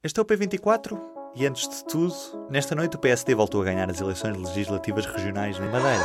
Este 0.00 0.20
é 0.20 0.22
o 0.22 0.24
P24 0.24 0.96
e 1.34 1.44
antes 1.44 1.68
de 1.68 1.84
tudo, 1.86 2.14
nesta 2.48 2.72
noite 2.72 2.94
o 2.94 3.00
PSD 3.00 3.34
voltou 3.34 3.62
a 3.62 3.64
ganhar 3.64 3.90
as 3.90 4.00
eleições 4.00 4.36
legislativas 4.36 5.04
regionais 5.04 5.58
na 5.58 5.66
Madeira. 5.66 6.04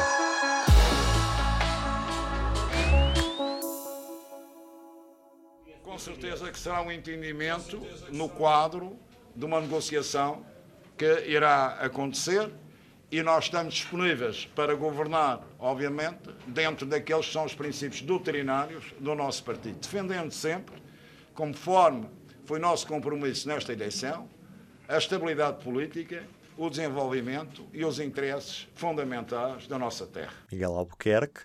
Com 5.83 5.99
certeza 5.99 6.51
que 6.51 6.57
será 6.57 6.81
um 6.81 6.91
entendimento 6.91 7.79
no 8.11 8.27
quadro 8.27 8.97
de 9.35 9.45
uma 9.45 9.61
negociação 9.61 10.43
que 10.97 11.27
irá 11.27 11.77
acontecer 11.79 12.51
e 13.11 13.21
nós 13.21 13.43
estamos 13.43 13.75
disponíveis 13.75 14.47
para 14.55 14.73
governar, 14.73 15.43
obviamente, 15.59 16.31
dentro 16.47 16.87
daqueles 16.87 17.27
que 17.27 17.33
são 17.33 17.45
os 17.45 17.53
princípios 17.53 18.01
doutrinários 18.01 18.85
do 18.99 19.13
nosso 19.13 19.43
partido, 19.43 19.77
defendendo 19.77 20.31
sempre, 20.31 20.81
conforme 21.35 22.07
foi 22.45 22.59
nosso 22.59 22.85
compromisso 22.87 23.47
nesta 23.47 23.73
eleição, 23.73 24.29
a 24.87 24.97
estabilidade 24.97 25.63
política, 25.63 26.27
o 26.57 26.69
desenvolvimento 26.69 27.65
e 27.73 27.83
os 27.85 27.99
interesses 27.99 28.67
fundamentais 28.75 29.67
da 29.67 29.79
nossa 29.79 30.05
terra. 30.05 30.33
Miguel 30.51 30.75
Albuquerque, 30.75 31.41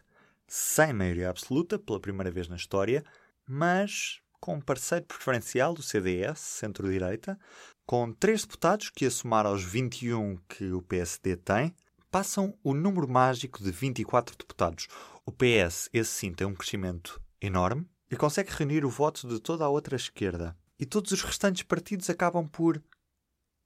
sem 0.46 0.92
maioria 0.92 1.30
absoluta 1.30 1.78
pela 1.78 2.00
primeira 2.00 2.30
vez 2.30 2.48
na 2.48 2.56
história, 2.56 3.04
mas 3.46 4.20
com 4.40 4.56
um 4.56 4.60
parceiro 4.60 5.04
preferencial 5.04 5.74
do 5.74 5.82
CDS, 5.82 6.38
centro-direita, 6.40 7.38
com 7.86 8.12
três 8.12 8.42
deputados 8.42 8.90
que, 8.90 9.06
a 9.06 9.10
somar 9.10 9.46
aos 9.46 9.64
21 9.64 10.36
que 10.48 10.72
o 10.72 10.82
PSD 10.82 11.36
tem, 11.36 11.74
passam 12.10 12.54
o 12.62 12.74
número 12.74 13.08
mágico 13.08 13.62
de 13.62 13.70
24 13.70 14.36
deputados. 14.36 14.88
O 15.24 15.32
PS, 15.32 15.88
esse 15.92 16.10
sim, 16.10 16.32
tem 16.32 16.46
um 16.46 16.54
crescimento 16.54 17.20
enorme 17.40 17.86
e 18.10 18.16
consegue 18.16 18.50
reunir 18.52 18.84
o 18.84 18.90
voto 18.90 19.28
de 19.28 19.40
toda 19.40 19.64
a 19.64 19.68
outra 19.68 19.96
esquerda. 19.96 20.56
E 20.78 20.86
todos 20.86 21.10
os 21.12 21.22
restantes 21.22 21.62
partidos 21.62 22.08
acabam 22.08 22.46
por 22.46 22.82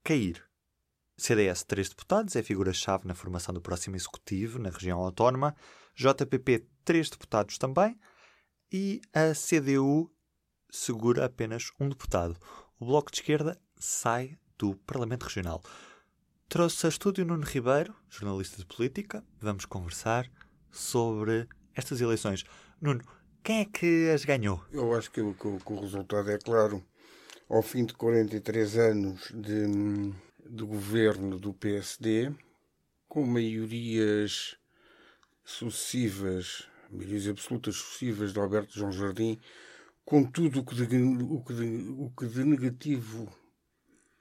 cair. 0.03 0.43
CDS, 1.17 1.63
três 1.63 1.89
deputados, 1.89 2.35
é 2.35 2.41
figura-chave 2.41 3.07
na 3.07 3.13
formação 3.13 3.53
do 3.53 3.61
próximo 3.61 3.95
executivo 3.95 4.57
na 4.57 4.69
região 4.69 4.99
autónoma. 4.99 5.55
JPP, 5.95 6.67
três 6.83 7.09
deputados 7.09 7.57
também. 7.57 7.97
E 8.71 8.99
a 9.13 9.33
CDU 9.33 10.11
segura 10.71 11.25
apenas 11.25 11.71
um 11.79 11.87
deputado. 11.87 12.35
O 12.79 12.85
Bloco 12.85 13.11
de 13.11 13.17
Esquerda 13.17 13.61
sai 13.77 14.37
do 14.57 14.75
Parlamento 14.75 15.23
Regional. 15.23 15.61
Trouxe 16.49 16.87
a 16.87 16.89
estúdio 16.89 17.25
Nuno 17.25 17.43
Ribeiro, 17.43 17.95
jornalista 18.09 18.57
de 18.57 18.65
política. 18.65 19.23
Vamos 19.39 19.65
conversar 19.65 20.29
sobre 20.71 21.47
estas 21.75 22.01
eleições. 22.01 22.43
Nuno, 22.81 23.03
quem 23.43 23.59
é 23.59 23.65
que 23.65 24.09
as 24.09 24.25
ganhou? 24.25 24.63
Eu 24.71 24.95
acho 24.95 25.11
que, 25.11 25.21
que, 25.33 25.59
que 25.59 25.73
o 25.73 25.79
resultado 25.79 26.31
é 26.31 26.37
claro. 26.39 26.83
Ao 27.49 27.61
fim 27.61 27.85
de 27.85 27.93
43 27.93 28.77
anos 28.77 29.31
de, 29.33 29.67
de 30.49 30.63
governo 30.63 31.37
do 31.37 31.53
PSD, 31.53 32.31
com 33.07 33.25
maiorias 33.25 34.57
sucessivas, 35.43 36.67
maiorias 36.89 37.27
absolutas 37.27 37.75
sucessivas 37.75 38.33
de 38.33 38.39
Alberto 38.39 38.73
João 38.73 38.91
Jardim, 38.91 39.39
com 40.05 40.23
tudo 40.23 40.61
o 40.61 40.65
que 40.65 40.75
de, 40.75 40.97
o 40.97 41.43
que 41.43 41.53
de, 41.53 41.89
o 41.97 42.09
que 42.17 42.25
de 42.27 42.43
negativo 42.43 43.29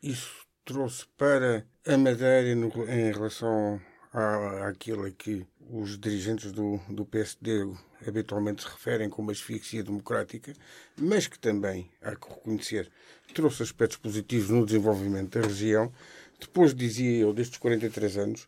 isso 0.03 0.47
trouxe 0.65 1.07
para 1.17 1.65
a 1.87 1.97
Madeira 1.97 2.55
no, 2.55 2.69
em 2.89 3.13
relação 3.13 3.81
à, 4.13 4.69
àquilo 4.69 5.11
que 5.13 5.47
os 5.73 5.99
dirigentes 5.99 6.53
do, 6.53 6.79
do 6.91 7.07
PSD 7.07 7.67
habitualmente 8.07 8.63
se 8.63 8.69
referem 8.69 9.09
como 9.09 9.31
asfixia 9.31 9.83
democrática, 9.83 10.53
mas 10.99 11.27
que 11.27 11.39
também, 11.39 11.91
há 12.03 12.15
que 12.15 12.29
reconhecer, 12.29 12.91
trouxe 13.33 13.63
aspectos 13.63 13.97
positivos 13.97 14.51
no 14.51 14.67
desenvolvimento 14.67 15.39
da 15.39 15.47
região. 15.47 15.91
Depois, 16.39 16.75
dizia 16.75 17.23
eu, 17.23 17.33
destes 17.33 17.59
43 17.59 18.19
anos, 18.19 18.47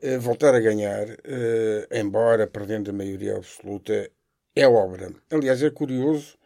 eh, 0.00 0.18
voltar 0.18 0.54
a 0.54 0.60
ganhar, 0.60 1.08
eh, 1.24 1.88
embora 1.90 2.46
perdendo 2.46 2.90
a 2.90 2.94
maioria 2.94 3.36
absoluta, 3.36 4.08
é 4.54 4.68
obra. 4.68 5.12
Aliás, 5.30 5.62
é 5.64 5.70
curioso 5.70 6.38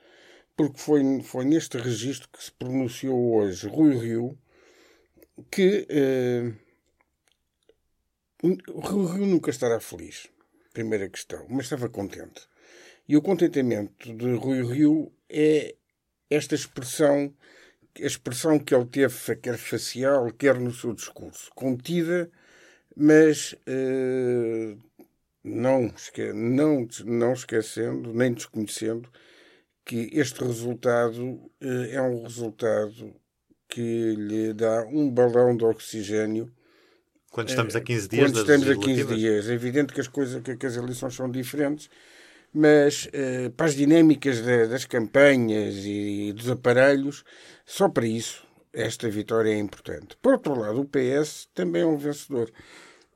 porque 0.57 0.79
foi, 0.79 1.23
foi 1.23 1.45
neste 1.45 1.77
registro 1.77 2.29
que 2.33 2.43
se 2.43 2.53
pronunciou 2.53 3.35
hoje 3.35 3.69
Rui 3.69 3.99
Rio, 3.99 4.39
que 5.51 5.87
eh, 5.91 6.53
Rui 8.69 9.12
Rio 9.12 9.27
nunca 9.27 9.51
estará 9.51 9.81
feliz, 9.81 10.29
primeira 10.73 11.09
questão, 11.09 11.47
mas 11.49 11.67
estava 11.67 11.89
contente. 11.89 12.47
E 13.09 13.17
o 13.17 13.23
contentamento 13.23 14.15
de 14.15 14.34
Rui 14.34 14.62
Rio 14.62 15.12
é 15.29 15.75
esta 16.29 16.55
expressão, 16.55 17.33
a 17.97 18.07
expressão 18.07 18.59
que 18.59 18.75
ele 18.75 18.87
teve, 18.87 19.37
quer 19.37 19.57
facial, 19.57 20.31
quer 20.33 20.59
no 20.59 20.73
seu 20.73 20.93
discurso, 20.93 21.51
contida, 21.55 22.31
mas 22.97 23.55
eh, 23.67 24.77
não, 25.45 25.93
não, 26.34 26.89
não 27.05 27.33
esquecendo, 27.33 28.13
nem 28.13 28.33
desconhecendo 28.33 29.09
que 29.84 30.11
este 30.13 30.43
resultado 30.43 31.51
eh, 31.61 31.93
é 31.93 32.03
um 32.03 32.23
resultado 32.23 33.15
que 33.69 34.15
lhe 34.17 34.53
dá 34.53 34.84
um 34.87 35.11
balão 35.11 35.57
de 35.57 35.65
oxigênio. 35.65 36.53
Quando 37.37 37.51
estamos 37.51 37.77
a 37.77 37.83
15 37.83 38.09
dias 38.09 38.31
Quando 38.31 38.41
estamos 38.41 38.71
a 38.71 38.77
15 38.77 39.15
dias. 39.15 39.51
É 39.51 39.53
evidente 39.53 39.93
que 39.93 40.01
as 40.01 40.09
coisas, 40.09 40.43
que, 40.43 40.67
as 40.67 40.75
eleições 40.75 41.15
são 41.15 41.31
diferentes, 41.31 41.91
mas 42.51 43.11
eh, 43.13 43.51
para 43.55 43.67
as 43.67 43.75
dinâmicas 43.75 44.41
das 44.41 44.87
campanhas 44.87 45.75
e, 45.85 46.29
e 46.29 46.33
dos 46.33 46.49
aparelhos, 46.49 47.25
só 47.67 47.91
para 47.91 48.07
isso 48.07 48.43
esta 48.73 49.11
vitória 49.11 49.51
é 49.51 49.59
importante. 49.59 50.17
Por 50.23 50.33
outro 50.33 50.59
lado, 50.59 50.81
o 50.81 50.87
PS 50.87 51.51
também 51.55 51.83
é 51.83 51.87
um 51.87 51.99
vencedor. 51.99 52.51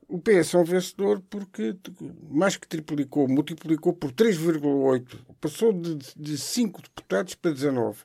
O 0.07 0.19
PS 0.19 0.53
é 0.53 0.57
um 0.59 0.65
vencedor 0.65 1.19
porque 1.27 1.75
mais 2.29 2.55
que 2.57 2.67
triplicou, 2.67 3.27
multiplicou 3.27 3.91
por 3.91 4.11
3,8, 4.11 5.17
passou 5.41 5.73
de, 5.73 5.95
de 6.15 6.37
5 6.37 6.79
deputados 6.79 7.33
para 7.33 7.49
19. 7.49 8.03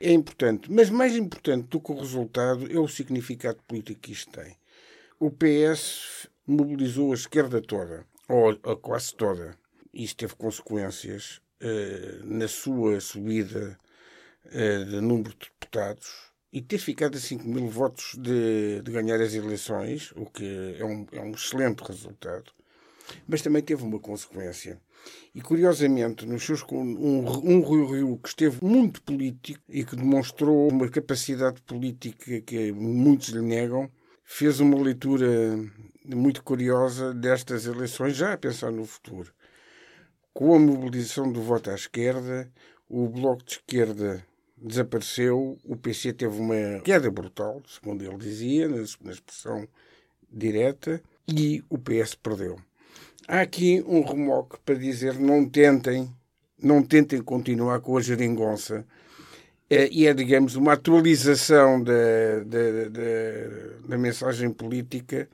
É 0.00 0.10
importante, 0.10 0.68
mas 0.68 0.90
mais 0.90 1.14
importante 1.14 1.68
do 1.68 1.80
que 1.80 1.92
o 1.92 2.00
resultado 2.00 2.66
é 2.68 2.78
o 2.80 2.88
significado 2.88 3.60
político 3.68 4.00
que 4.00 4.10
isto 4.10 4.32
tem. 4.32 4.56
O 5.20 5.32
PS 5.32 6.28
mobilizou 6.46 7.10
a 7.10 7.14
esquerda 7.14 7.60
toda, 7.60 8.06
ou 8.28 8.50
a 8.50 8.76
quase 8.76 9.12
toda. 9.16 9.58
Isto 9.92 10.18
teve 10.18 10.36
consequências 10.36 11.40
uh, 11.60 12.24
na 12.24 12.46
sua 12.46 13.00
subida 13.00 13.76
uh, 14.46 14.84
de 14.84 15.00
número 15.00 15.30
de 15.30 15.50
deputados 15.50 16.08
e 16.52 16.62
ter 16.62 16.78
ficado 16.78 17.16
a 17.16 17.20
5 17.20 17.44
mil 17.48 17.68
votos 17.68 18.14
de, 18.16 18.80
de, 18.80 18.92
ganhar 18.92 19.20
as 19.20 19.34
eleições, 19.34 20.12
o 20.14 20.24
que 20.24 20.76
é 20.78 20.84
um, 20.84 21.04
é 21.10 21.20
um 21.20 21.32
excelente 21.32 21.80
resultado, 21.80 22.52
mas 23.26 23.42
também 23.42 23.60
teve 23.60 23.82
uma 23.82 23.98
consequência. 23.98 24.80
E 25.34 25.40
curiosamente, 25.40 26.26
nos 26.26 26.44
seus, 26.44 26.62
um, 26.70 27.26
um 27.44 27.60
Rio 27.60 27.86
Rio 27.92 28.16
que 28.18 28.28
esteve 28.28 28.64
muito 28.64 29.02
político 29.02 29.64
e 29.68 29.84
que 29.84 29.96
demonstrou 29.96 30.68
uma 30.68 30.88
capacidade 30.88 31.60
política 31.62 32.40
que 32.40 32.70
muitos 32.70 33.30
lhe 33.30 33.42
negam, 33.42 33.90
fez 34.30 34.60
uma 34.60 34.78
leitura 34.78 35.58
muito 36.04 36.44
curiosa 36.44 37.14
destas 37.14 37.64
eleições, 37.64 38.14
já 38.14 38.34
a 38.34 38.38
pensar 38.38 38.70
no 38.70 38.84
futuro. 38.84 39.32
Com 40.34 40.54
a 40.54 40.58
mobilização 40.58 41.32
do 41.32 41.40
voto 41.40 41.70
à 41.70 41.74
esquerda, 41.74 42.46
o 42.90 43.08
Bloco 43.08 43.42
de 43.42 43.52
Esquerda 43.52 44.22
desapareceu, 44.54 45.56
o 45.64 45.76
PC 45.76 46.12
teve 46.12 46.38
uma 46.38 46.78
queda 46.80 47.10
brutal, 47.10 47.62
segundo 47.66 48.04
ele 48.04 48.18
dizia, 48.18 48.68
na 48.68 48.82
expressão 49.10 49.66
direta, 50.30 51.02
e 51.26 51.64
o 51.70 51.78
PS 51.78 52.14
perdeu. 52.14 52.60
Há 53.26 53.40
aqui 53.40 53.82
um 53.88 54.02
remoque 54.02 54.58
para 54.64 54.74
dizer 54.74 55.18
não 55.18 55.48
tentem, 55.48 56.14
não 56.62 56.82
tentem 56.82 57.22
continuar 57.22 57.80
com 57.80 57.96
a 57.96 58.00
geringonça. 58.02 58.86
É, 59.70 59.88
e 59.90 60.06
é, 60.06 60.14
digamos, 60.14 60.56
uma 60.56 60.72
atualização 60.72 61.82
da, 61.82 61.92
da, 62.46 62.88
da, 62.88 63.88
da 63.88 63.98
mensagem 63.98 64.50
política 64.50 65.28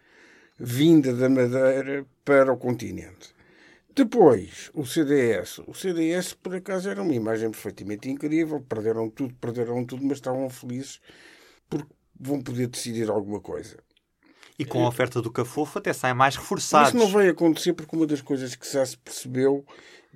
vinda 0.59 1.13
da 1.13 1.29
Madeira 1.29 2.05
para 2.25 2.53
o 2.53 2.57
continente. 2.57 3.35
Depois, 3.95 4.71
o 4.75 4.85
CDS. 4.85 5.61
O 5.69 5.75
CDS, 5.75 6.35
por 6.35 6.55
acaso, 6.57 6.91
era 6.91 7.01
uma 7.01 7.15
imagem 7.15 7.51
perfeitamente 7.51 8.11
incrível. 8.11 8.61
Perderam 8.61 9.09
tudo, 9.09 9.35
perderam 9.35 9.85
tudo, 9.85 10.05
mas 10.05 10.19
estavam 10.19 10.51
felizes 10.51 11.01
porque 11.71 11.87
vão 12.19 12.43
poder 12.43 12.67
decidir 12.67 13.09
alguma 13.09 13.41
coisa. 13.41 13.77
E 14.59 14.65
com 14.65 14.85
a 14.85 14.89
oferta 14.89 15.21
do 15.21 15.31
Cafofo 15.31 15.79
até 15.79 15.93
saem 15.93 16.15
mais 16.15 16.37
reforçados. 16.37 16.89
Isso 16.89 16.97
não 16.97 17.09
vai 17.09 17.29
acontecer 17.29 17.73
porque 17.73 17.95
uma 17.95 18.07
das 18.07 18.21
coisas 18.21 18.55
que 18.55 18.71
já 18.71 18.85
se 18.85 18.97
percebeu 18.97 19.65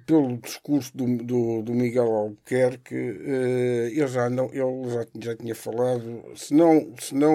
pelo 0.06 0.36
discurso 0.38 0.96
do, 0.96 1.18
do, 1.18 1.62
do 1.62 1.72
Miguel 1.72 2.06
Albuquerque, 2.06 2.94
uh, 2.94 3.88
ele, 3.88 4.06
já, 4.06 4.28
não, 4.28 4.46
ele 4.46 4.90
já, 4.90 5.06
já 5.20 5.36
tinha 5.36 5.54
falado, 5.54 6.24
se 6.34 6.54
não, 6.54 6.94
se 6.98 7.14
não 7.14 7.34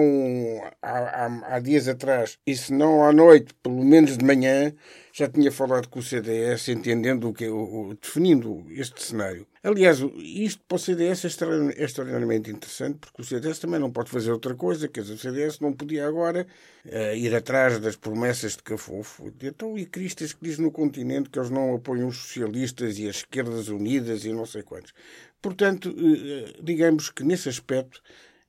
há, 0.82 1.26
há, 1.26 1.54
há, 1.54 1.58
dias 1.60 1.88
atrás 1.88 2.38
e 2.46 2.56
se 2.56 2.72
não 2.72 3.04
à 3.04 3.12
noite, 3.12 3.54
pelo 3.62 3.84
menos 3.84 4.16
de 4.16 4.24
manhã, 4.24 4.72
já 5.12 5.28
tinha 5.28 5.52
falado 5.52 5.88
com 5.88 6.00
o 6.00 6.02
CDS, 6.02 6.68
entendendo 6.68 7.28
o 7.28 7.32
que, 7.32 7.48
o, 7.48 7.94
definindo 8.00 8.64
este 8.70 9.02
cenário. 9.02 9.46
Aliás, 9.62 9.98
isto 10.18 10.62
para 10.68 10.76
o 10.76 10.78
CDS 10.78 11.24
é 11.24 11.84
extraordinariamente 11.84 12.50
interessante, 12.50 12.98
porque 12.98 13.22
o 13.22 13.24
CDS 13.24 13.58
também 13.60 13.80
não 13.80 13.90
pode 13.90 14.10
fazer 14.10 14.30
outra 14.30 14.54
coisa, 14.54 14.88
quer 14.88 15.02
dizer, 15.02 15.14
o 15.14 15.18
CDS 15.18 15.60
não 15.60 15.72
podia 15.72 16.06
agora 16.06 16.46
uh, 16.84 17.16
ir 17.16 17.34
atrás 17.34 17.78
das 17.78 17.96
promessas 17.96 18.56
de 18.56 18.62
Cafofo. 18.62 19.32
Então, 19.40 19.78
e 19.78 19.86
Cristas 19.86 20.32
que 20.32 20.44
diz 20.44 20.58
no 20.58 20.70
continente 20.70 21.30
que 21.30 21.38
eles 21.38 21.48
não 21.48 21.74
apoiam 21.74 22.08
os 22.08 22.16
socialistas 22.16 22.53
e 22.58 23.08
as 23.08 23.16
esquerdas 23.16 23.68
unidas 23.68 24.24
e 24.24 24.32
não 24.32 24.46
sei 24.46 24.62
quantos. 24.62 24.92
Portanto, 25.40 25.90
uh, 25.90 26.62
digamos 26.62 27.10
que 27.10 27.24
nesse 27.24 27.48
aspecto, 27.48 28.00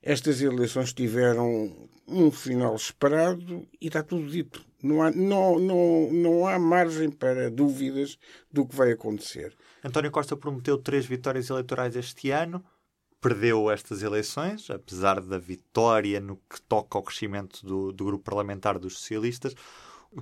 estas 0.02 0.40
eleições 0.40 0.92
tiveram 0.92 1.88
um 2.06 2.30
final 2.30 2.74
esperado 2.76 3.66
e 3.80 3.88
está 3.88 4.02
tudo 4.02 4.28
dito. 4.28 4.64
Não 4.82 5.02
há, 5.02 5.10
não, 5.10 5.58
não, 5.58 6.12
não 6.12 6.46
há 6.46 6.58
margem 6.58 7.10
para 7.10 7.50
dúvidas 7.50 8.18
do 8.52 8.64
que 8.64 8.76
vai 8.76 8.92
acontecer. 8.92 9.56
António 9.82 10.10
Costa 10.10 10.36
prometeu 10.36 10.78
três 10.78 11.06
vitórias 11.06 11.50
eleitorais 11.50 11.96
este 11.96 12.30
ano, 12.30 12.64
perdeu 13.20 13.70
estas 13.70 14.02
eleições, 14.02 14.70
apesar 14.70 15.20
da 15.20 15.38
vitória 15.38 16.20
no 16.20 16.36
que 16.48 16.60
toca 16.62 16.96
ao 16.96 17.02
crescimento 17.02 17.66
do, 17.66 17.92
do 17.92 18.04
grupo 18.04 18.24
parlamentar 18.24 18.78
dos 18.78 18.98
socialistas. 18.98 19.54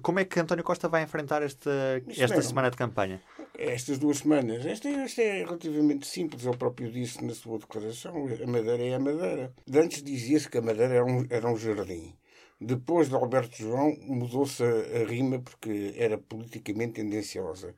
Como 0.02 0.18
é 0.18 0.24
que 0.24 0.40
António 0.40 0.64
Costa 0.64 0.88
vai 0.88 1.02
enfrentar 1.02 1.42
esta, 1.42 2.02
esta 2.08 2.42
semana 2.42 2.70
de 2.70 2.76
campanha? 2.76 3.20
Estas 3.56 3.98
duas 3.98 4.18
semanas. 4.18 4.66
Esta, 4.66 4.88
esta, 4.88 5.22
é 5.22 5.44
relativamente 5.44 6.06
simples. 6.06 6.44
Ele 6.44 6.56
próprio 6.56 6.90
disse 6.90 7.24
na 7.24 7.34
sua 7.34 7.58
declaração: 7.58 8.26
a 8.26 8.46
Madeira 8.46 8.82
é 8.82 8.94
a 8.94 8.98
Madeira. 8.98 9.54
Antes 9.72 10.02
dizia-se 10.02 10.48
que 10.48 10.58
a 10.58 10.62
Madeira 10.62 10.94
era 10.94 11.04
um, 11.04 11.26
era 11.30 11.48
um 11.48 11.56
jardim. 11.56 12.16
Depois 12.60 13.08
de 13.08 13.14
Alberto 13.14 13.56
João, 13.56 13.96
mudou-se 14.00 14.62
a, 14.62 15.02
a 15.02 15.04
rima 15.06 15.40
porque 15.40 15.94
era 15.96 16.18
politicamente 16.18 16.94
tendenciosa. 16.94 17.74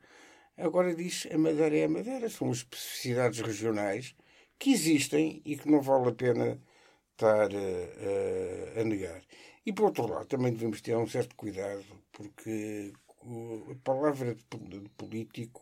Agora 0.57 0.95
diz 0.95 1.27
a 1.31 1.37
Madeira 1.37 1.77
é 1.77 1.85
a 1.85 1.89
Madeira, 1.89 2.29
são 2.29 2.51
especificidades 2.51 3.41
regionais 3.41 4.15
que 4.57 4.71
existem 4.71 5.41
e 5.45 5.55
que 5.55 5.69
não 5.69 5.81
vale 5.81 6.09
a 6.09 6.13
pena 6.13 6.59
estar 7.11 7.49
a, 7.51 8.77
a, 8.77 8.81
a 8.81 8.83
negar. 8.83 9.21
E 9.67 9.73
por 9.73 9.83
outro 9.83 10.07
lado, 10.07 10.25
também 10.25 10.53
devemos 10.53 10.79
ter 10.79 10.95
um 10.95 11.05
certo 11.05 11.35
cuidado, 11.35 11.83
porque 12.13 12.93
a 13.69 13.75
palavra 13.83 14.33
de 14.33 14.89
político 14.95 15.61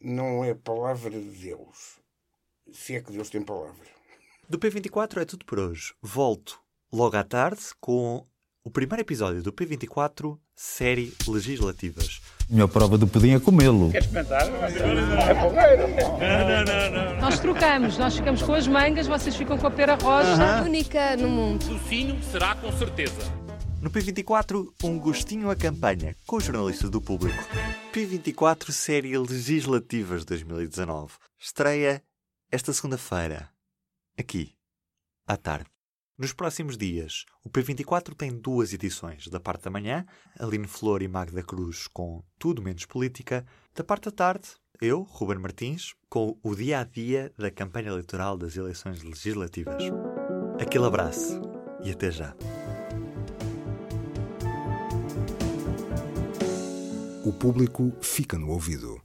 não 0.00 0.44
é 0.44 0.54
palavra 0.54 1.12
de 1.12 1.30
Deus, 1.30 2.00
se 2.72 2.96
é 2.96 3.00
que 3.00 3.12
Deus 3.12 3.30
tem 3.30 3.40
palavra. 3.40 3.86
Do 4.48 4.58
P24 4.58 5.22
é 5.22 5.24
tudo 5.24 5.44
por 5.44 5.60
hoje. 5.60 5.94
Volto 6.02 6.58
logo 6.92 7.16
à 7.16 7.22
tarde 7.22 7.62
com 7.80 8.26
o 8.64 8.70
primeiro 8.72 9.02
episódio 9.02 9.40
do 9.40 9.52
P24, 9.52 10.36
série 10.56 11.14
Legislativas. 11.28 12.20
Melhor 12.50 12.66
prova 12.66 12.98
do 12.98 13.06
pudim 13.06 13.36
é 13.36 13.38
comê-lo. 13.38 13.92
Quer 13.92 14.02
experimentar? 14.02 14.48
É 14.48 15.34
porreiro. 15.34 15.86
Não, 15.86 16.64
não, 16.64 16.90
não, 16.90 17.11
Nós 17.32 17.40
trocamos, 17.40 17.96
nós 17.96 18.14
ficamos 18.14 18.42
com 18.42 18.52
as 18.52 18.66
mangas, 18.68 19.06
vocês 19.06 19.34
ficam 19.34 19.56
com 19.56 19.66
a 19.66 19.70
pera 19.70 19.94
roxa. 19.94 20.34
Uh 20.34 20.38
-huh. 20.38 20.64
Única 20.66 21.16
no 21.16 21.30
mundo. 21.30 21.64
Docinho 21.64 22.22
será 22.22 22.54
com 22.54 22.70
certeza. 22.72 23.22
No 23.80 23.90
P24, 23.90 24.70
um 24.84 24.98
gostinho 24.98 25.50
à 25.50 25.56
campanha, 25.56 26.14
com 26.26 26.36
os 26.36 26.44
jornalistas 26.44 26.90
do 26.90 27.00
público. 27.00 27.42
P24, 27.90 28.70
série 28.70 29.16
Legislativas 29.16 30.26
2019. 30.26 31.14
Estreia 31.38 32.02
esta 32.50 32.70
segunda-feira, 32.70 33.48
aqui, 34.18 34.52
à 35.26 35.34
tarde. 35.34 35.71
Nos 36.22 36.32
próximos 36.32 36.78
dias, 36.78 37.24
o 37.42 37.50
P24 37.50 38.14
tem 38.14 38.30
duas 38.30 38.72
edições. 38.72 39.26
Da 39.26 39.40
parte 39.40 39.64
da 39.64 39.72
manhã, 39.72 40.06
Aline 40.38 40.68
Flor 40.68 41.02
e 41.02 41.08
Magda 41.08 41.42
Cruz 41.42 41.88
com 41.88 42.22
Tudo 42.38 42.62
Menos 42.62 42.86
Política. 42.86 43.44
Da 43.74 43.82
parte 43.82 44.04
da 44.04 44.12
tarde, 44.12 44.50
eu, 44.80 45.02
Ruben 45.02 45.40
Martins, 45.40 45.96
com 46.08 46.38
o 46.40 46.54
dia 46.54 46.78
a 46.78 46.84
dia 46.84 47.32
da 47.36 47.50
campanha 47.50 47.88
eleitoral 47.88 48.38
das 48.38 48.56
eleições 48.56 49.02
legislativas. 49.02 49.82
Aquele 50.60 50.86
abraço 50.86 51.40
e 51.82 51.90
até 51.90 52.08
já. 52.08 52.36
O 57.24 57.32
público 57.32 57.92
fica 58.00 58.38
no 58.38 58.50
ouvido. 58.50 59.02